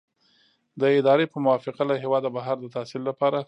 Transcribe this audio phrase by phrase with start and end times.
[0.79, 3.37] د ادارې په موافقه له هیواده بهر د تحصیل لپاره.